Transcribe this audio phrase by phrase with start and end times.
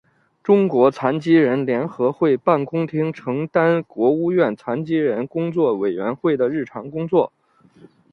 [0.41, 7.31] 中国残疾人联合会办公厅承担国务院残疾人工作委员会的日常工作。